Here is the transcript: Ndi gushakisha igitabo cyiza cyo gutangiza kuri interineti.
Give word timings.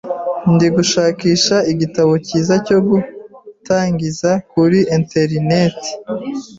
Ndi 0.53 0.67
gushakisha 0.75 1.55
igitabo 1.71 2.13
cyiza 2.25 2.55
cyo 2.67 2.79
gutangiza 2.87 4.31
kuri 4.51 4.79
interineti. 4.95 5.91